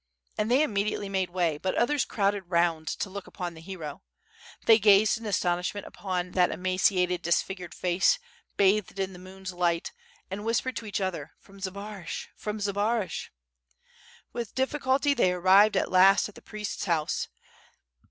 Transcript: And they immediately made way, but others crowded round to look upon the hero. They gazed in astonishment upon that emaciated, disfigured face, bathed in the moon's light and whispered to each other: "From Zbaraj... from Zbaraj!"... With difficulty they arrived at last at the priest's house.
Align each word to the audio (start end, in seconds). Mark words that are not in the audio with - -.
And 0.35 0.49
they 0.49 0.63
immediately 0.63 1.09
made 1.09 1.29
way, 1.29 1.59
but 1.59 1.75
others 1.75 2.05
crowded 2.05 2.45
round 2.49 2.87
to 2.87 3.07
look 3.11 3.27
upon 3.27 3.53
the 3.53 3.61
hero. 3.61 4.01
They 4.65 4.79
gazed 4.79 5.19
in 5.19 5.27
astonishment 5.27 5.85
upon 5.85 6.31
that 6.31 6.49
emaciated, 6.49 7.21
disfigured 7.21 7.75
face, 7.75 8.17
bathed 8.57 8.97
in 8.99 9.13
the 9.13 9.19
moon's 9.19 9.53
light 9.53 9.91
and 10.31 10.43
whispered 10.43 10.75
to 10.77 10.87
each 10.87 11.01
other: 11.01 11.33
"From 11.37 11.59
Zbaraj... 11.59 12.29
from 12.35 12.59
Zbaraj!"... 12.59 13.29
With 14.33 14.55
difficulty 14.55 15.13
they 15.13 15.33
arrived 15.33 15.77
at 15.77 15.91
last 15.91 16.27
at 16.27 16.33
the 16.33 16.41
priest's 16.41 16.85
house. 16.85 17.27